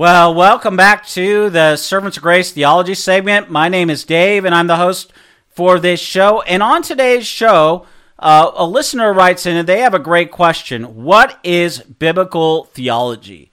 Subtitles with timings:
[0.00, 3.50] Well, welcome back to the Servants of Grace Theology segment.
[3.50, 5.12] My name is Dave, and I'm the host
[5.50, 6.40] for this show.
[6.40, 7.84] And on today's show,
[8.18, 13.52] uh, a listener writes in and they have a great question What is biblical theology?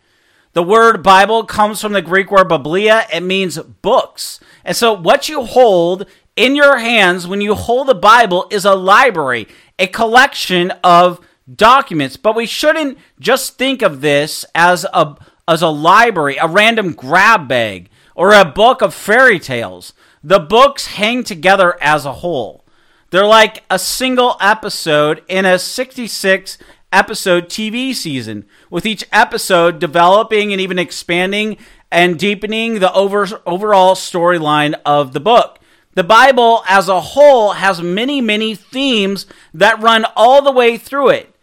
[0.54, 4.40] The word Bible comes from the Greek word biblia, it means books.
[4.64, 6.05] And so, what you hold
[6.38, 11.20] in your hands when you hold the Bible is a library, a collection of
[11.54, 12.16] documents.
[12.16, 17.48] But we shouldn't just think of this as a as a library, a random grab
[17.48, 19.94] bag, or a book of fairy tales.
[20.24, 22.66] The books hang together as a whole.
[23.10, 26.58] They're like a single episode in a 66
[26.91, 31.58] episode TV season, with each episode developing and even expanding
[31.91, 35.60] and deepening the over, overall storyline of the book.
[35.93, 41.10] The Bible as a whole has many, many themes that run all the way through
[41.10, 41.34] it,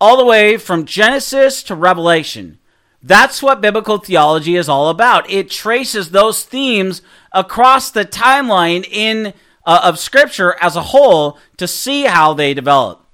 [0.00, 2.58] all the way from Genesis to Revelation.
[3.02, 5.28] That's what biblical theology is all about.
[5.28, 9.34] It traces those themes across the timeline in
[9.66, 13.04] uh, of scripture as a whole to see how they develop.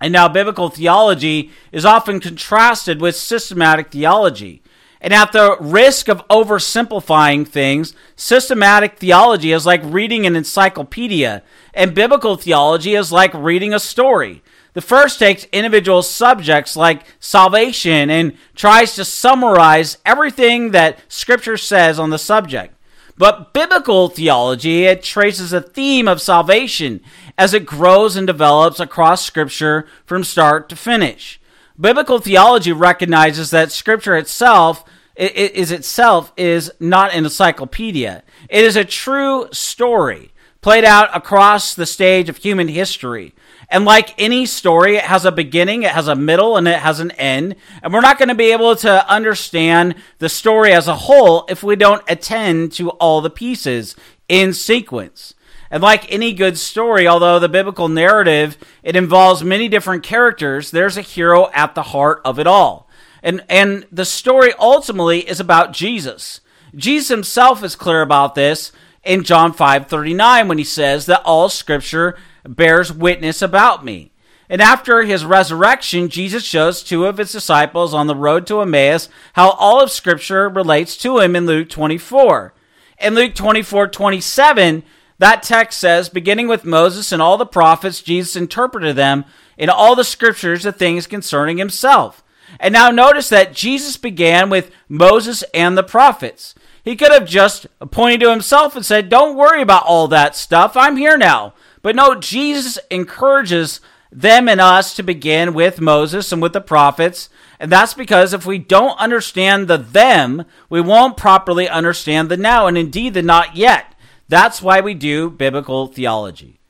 [0.00, 4.62] And now biblical theology is often contrasted with systematic theology.
[5.00, 11.94] And at the risk of oversimplifying things, systematic theology is like reading an encyclopedia, and
[11.94, 14.42] biblical theology is like reading a story.
[14.78, 21.98] The first takes individual subjects like salvation and tries to summarize everything that Scripture says
[21.98, 22.76] on the subject.
[23.16, 27.00] But biblical theology, it traces a theme of salvation
[27.36, 31.40] as it grows and develops across Scripture from start to finish.
[31.76, 34.84] Biblical theology recognizes that Scripture itself
[35.16, 38.22] is itself is not an encyclopedia.
[38.48, 43.34] It is a true story played out across the stage of human history.
[43.70, 47.00] And like any story, it has a beginning, it has a middle, and it has
[47.00, 47.56] an end.
[47.82, 51.62] And we're not going to be able to understand the story as a whole if
[51.62, 53.94] we don't attend to all the pieces
[54.28, 55.34] in sequence.
[55.70, 60.96] And like any good story, although the biblical narrative, it involves many different characters, there's
[60.96, 62.88] a hero at the heart of it all.
[63.22, 66.40] And, and the story ultimately is about Jesus.
[66.74, 68.72] Jesus himself is clear about this
[69.04, 72.16] in John 5:39 when he says that all scripture
[72.56, 74.10] bears witness about me.
[74.50, 79.08] And after his resurrection, Jesus shows two of his disciples on the road to Emmaus
[79.34, 82.54] how all of Scripture relates to him in Luke 24.
[83.00, 84.82] In Luke 24 27,
[85.18, 89.24] that text says, beginning with Moses and all the prophets, Jesus interpreted them
[89.58, 92.24] in all the Scriptures the things concerning himself.
[92.58, 96.54] And now notice that Jesus began with Moses and the prophets.
[96.82, 100.76] He could have just pointed to himself and said, Don't worry about all that stuff.
[100.76, 101.52] I'm here now.
[101.82, 103.80] But no, Jesus encourages
[104.10, 107.28] them and us to begin with Moses and with the prophets.
[107.60, 112.66] And that's because if we don't understand the them, we won't properly understand the now
[112.66, 113.94] and indeed the not yet.
[114.28, 116.60] That's why we do biblical theology.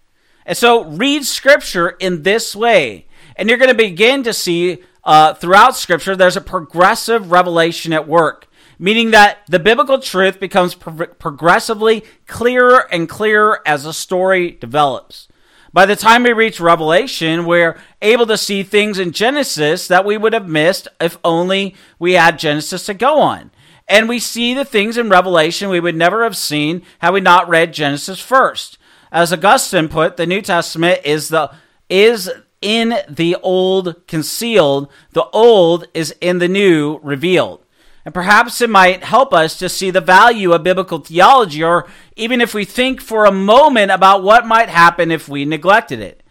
[0.46, 3.06] And so read scripture in this way.
[3.36, 8.08] And you're going to begin to see uh, throughout scripture there's a progressive revelation at
[8.08, 8.47] work
[8.78, 15.28] meaning that the biblical truth becomes pro- progressively clearer and clearer as the story develops.
[15.72, 20.16] By the time we reach Revelation, we're able to see things in Genesis that we
[20.16, 23.50] would have missed if only we had Genesis to go on.
[23.86, 27.48] And we see the things in Revelation we would never have seen had we not
[27.48, 28.78] read Genesis first.
[29.10, 31.50] As Augustine put, the New Testament is the
[31.88, 37.64] is in the old concealed, the old is in the new revealed.
[38.08, 42.40] And perhaps it might help us to see the value of biblical theology, or even
[42.40, 46.22] if we think for a moment about what might happen if we neglected it.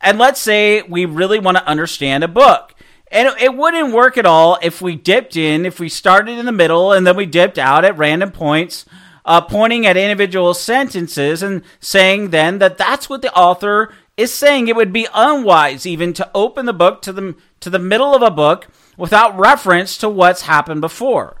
[0.00, 2.74] And let's say we really want to understand a book.
[3.08, 6.52] And it wouldn't work at all if we dipped in, if we started in the
[6.52, 8.86] middle and then we dipped out at random points,
[9.26, 14.68] uh, pointing at individual sentences and saying then that that's what the author is saying.
[14.68, 18.22] It would be unwise even to open the book to the, to the middle of
[18.22, 21.40] a book without reference to what's happened before.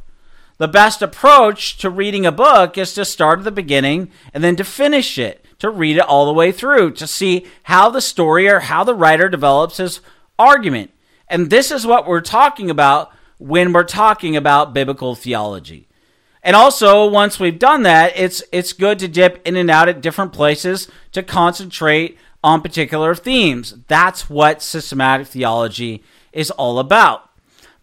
[0.58, 4.56] The best approach to reading a book is to start at the beginning and then
[4.56, 8.48] to finish it, to read it all the way through, to see how the story
[8.48, 10.00] or how the writer develops his
[10.38, 10.92] argument.
[11.28, 15.88] And this is what we're talking about when we're talking about biblical theology.
[16.42, 20.00] And also, once we've done that, it's it's good to dip in and out at
[20.00, 23.74] different places to concentrate on particular themes.
[23.88, 27.25] That's what systematic theology is all about.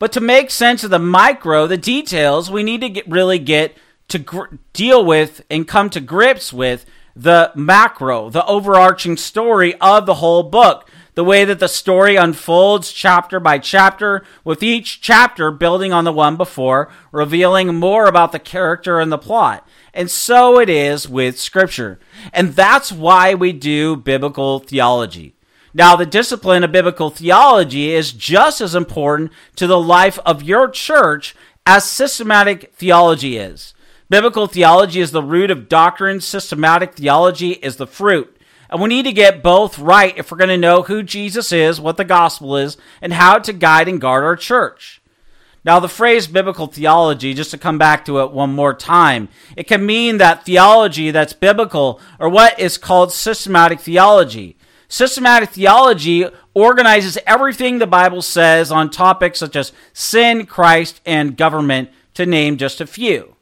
[0.03, 3.77] But to make sense of the micro, the details, we need to get, really get
[4.09, 6.85] to gr- deal with and come to grips with
[7.15, 12.91] the macro, the overarching story of the whole book the way that the story unfolds
[12.91, 18.39] chapter by chapter, with each chapter building on the one before, revealing more about the
[18.39, 19.65] character and the plot.
[19.93, 21.97] And so it is with Scripture.
[22.33, 25.35] And that's why we do biblical theology.
[25.73, 30.69] Now, the discipline of biblical theology is just as important to the life of your
[30.69, 31.35] church
[31.65, 33.73] as systematic theology is.
[34.09, 38.37] Biblical theology is the root of doctrine, systematic theology is the fruit.
[38.69, 41.81] And we need to get both right if we're going to know who Jesus is,
[41.81, 45.01] what the gospel is, and how to guide and guard our church.
[45.65, 49.67] Now, the phrase biblical theology, just to come back to it one more time, it
[49.67, 54.57] can mean that theology that's biblical or what is called systematic theology.
[54.93, 56.23] Systematic theology
[56.53, 62.57] organizes everything the Bible says on topics such as sin, Christ, and government, to name
[62.57, 63.35] just a few.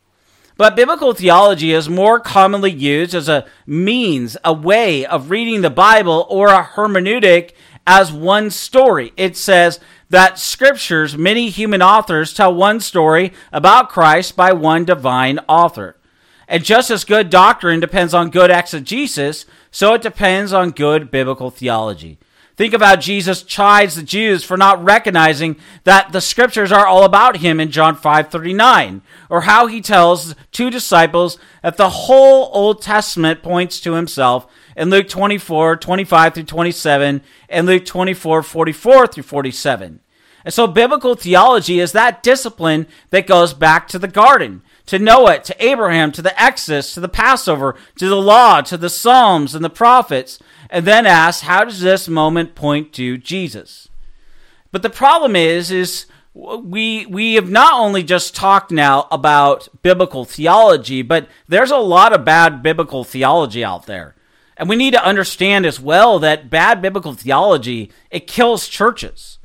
[0.56, 5.70] But biblical theology is more commonly used as a means, a way of reading the
[5.70, 7.52] Bible or a hermeneutic
[7.86, 9.12] as one story.
[9.18, 15.38] It says that scriptures, many human authors tell one story about Christ by one divine
[15.50, 15.98] author.
[16.48, 21.50] And just as good doctrine depends on good exegesis, so it depends on good biblical
[21.50, 22.20] theology.
[22.58, 27.38] Think about Jesus chides the Jews for not recognizing that the scriptures are all about
[27.38, 33.42] him in John 5:39, or how he tells two disciples that the whole Old Testament
[33.42, 34.46] points to himself
[34.76, 40.02] in Luke 24, 25 through 27, and Luke 24, 44 through 47.
[40.44, 45.40] And so biblical theology is that discipline that goes back to the garden, to Noah,
[45.40, 49.64] to Abraham, to the Exodus, to the Passover, to the law, to the Psalms and
[49.64, 50.40] the prophets,
[50.70, 53.90] and then asks, how does this moment point to Jesus?
[54.72, 60.24] But the problem is, is we we have not only just talked now about biblical
[60.24, 64.16] theology, but there's a lot of bad biblical theology out there.
[64.56, 69.40] And we need to understand as well that bad biblical theology, it kills churches.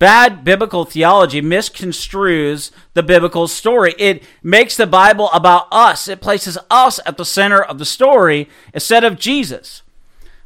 [0.00, 3.94] Bad biblical theology misconstrues the biblical story.
[3.98, 6.08] It makes the Bible about us.
[6.08, 9.82] It places us at the center of the story instead of Jesus.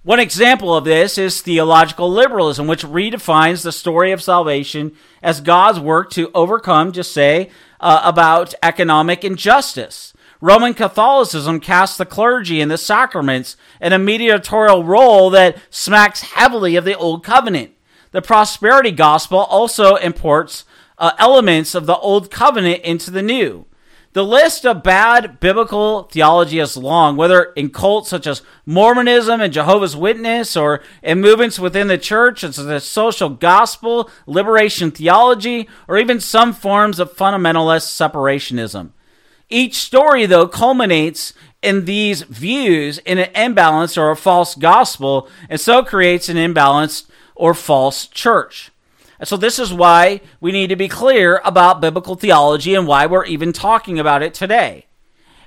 [0.03, 4.91] One example of this is theological liberalism, which redefines the story of salvation
[5.23, 7.49] as God's work to overcome, just say,
[7.79, 10.15] uh, about economic injustice.
[10.41, 16.75] Roman Catholicism casts the clergy and the sacraments in a mediatorial role that smacks heavily
[16.75, 17.71] of the Old Covenant.
[18.15, 20.65] The prosperity gospel also imports
[20.99, 23.67] uh, elements of the Old Covenant into the New.
[24.13, 29.53] The list of bad biblical theology is long, whether in cults such as Mormonism and
[29.53, 35.69] Jehovah's Witness, or in movements within the church such as the social gospel, liberation theology,
[35.89, 38.91] or even some forms of fundamentalist separationism.
[39.49, 41.35] Each story, though, culminates
[41.65, 47.09] in these views in an imbalance or a false gospel, and so creates an imbalanced
[47.35, 48.71] or false church.
[49.19, 53.07] And so this is why we need to be clear about biblical theology and why
[53.07, 54.87] we're even talking about it today.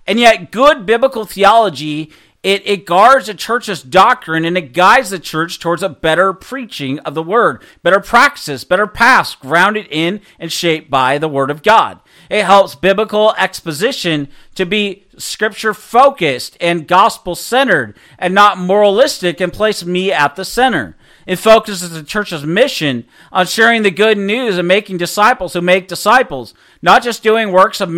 [0.06, 2.12] And yet, good biblical theology,
[2.42, 6.98] it, it guards the church's doctrine and it guides the church towards a better preaching
[7.00, 11.62] of the word, better practices, better paths grounded in and shaped by the word of
[11.62, 12.00] God.
[12.30, 19.52] It helps biblical exposition to be scripture focused and gospel centered and not moralistic and
[19.52, 20.96] place me at the center.
[21.28, 25.90] It focuses the church's mission on sharing the good news and making disciples who make
[25.90, 27.90] disciples, not just doing works of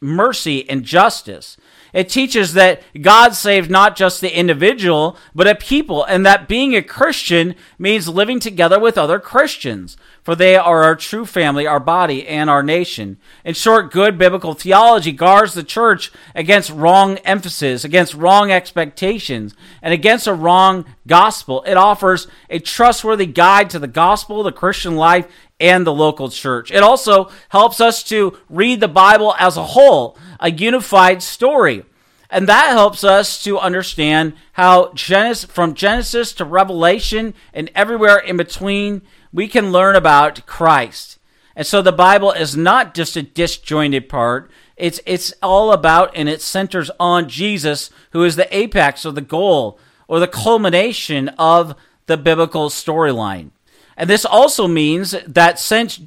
[0.00, 1.56] mercy and justice.
[1.92, 6.74] It teaches that God saves not just the individual, but a people, and that being
[6.74, 11.80] a Christian means living together with other Christians for they are our true family, our
[11.80, 13.18] body, and our nation.
[13.44, 19.92] In short, good biblical theology guards the church against wrong emphasis, against wrong expectations, and
[19.92, 21.64] against a wrong gospel.
[21.66, 25.26] It offers a trustworthy guide to the gospel, the Christian life,
[25.58, 26.70] and the local church.
[26.70, 31.84] It also helps us to read the Bible as a whole, a unified story.
[32.28, 38.36] And that helps us to understand how Genesis, from Genesis to Revelation and everywhere in
[38.36, 41.18] between, we can learn about Christ.
[41.54, 44.50] And so the Bible is not just a disjointed part.
[44.76, 49.20] It's it's all about and it centers on Jesus, who is the apex or the
[49.20, 53.50] goal or the culmination of the biblical storyline.
[53.96, 56.00] And this also means that since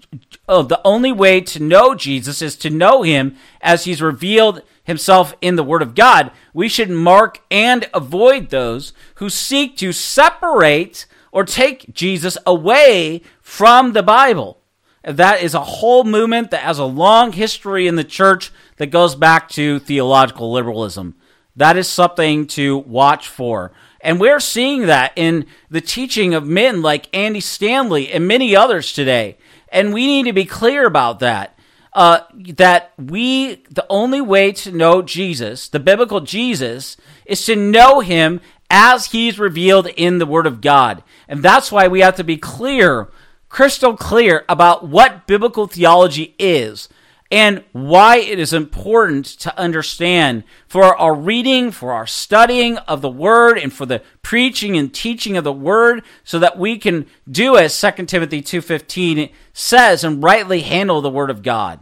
[0.47, 5.35] uh, the only way to know Jesus is to know him as he's revealed himself
[5.41, 11.05] in the Word of God, we should mark and avoid those who seek to separate
[11.31, 14.59] or take Jesus away from the Bible.
[15.03, 19.15] That is a whole movement that has a long history in the church that goes
[19.15, 21.15] back to theological liberalism.
[21.55, 23.71] That is something to watch for.
[24.05, 28.93] And we're seeing that in the teaching of men like Andy Stanley and many others
[28.93, 29.35] today.
[29.69, 31.57] And we need to be clear about that.
[31.91, 32.19] Uh,
[32.53, 38.41] that we, the only way to know Jesus, the biblical Jesus, is to know him
[38.69, 41.01] as he's revealed in the Word of God.
[41.27, 43.09] And that's why we have to be clear,
[43.49, 46.89] crystal clear, about what biblical theology is
[47.31, 53.09] and why it is important to understand for our reading, for our studying of the
[53.09, 57.57] word, and for the preaching and teaching of the word, so that we can do
[57.57, 61.79] as 2 Timothy 2.15 says and rightly handle the word of God.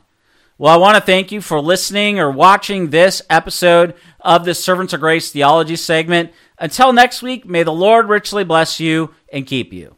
[0.57, 4.93] Well, I want to thank you for listening or watching this episode of the Servants
[4.93, 6.31] of Grace Theology segment.
[6.57, 9.97] Until next week, may the Lord richly bless you and keep you.